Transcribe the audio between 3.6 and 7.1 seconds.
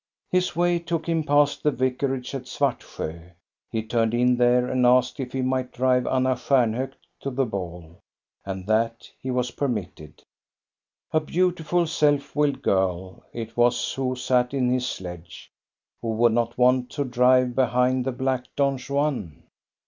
He turned in there and asked if he might drive Anna Stjarnhok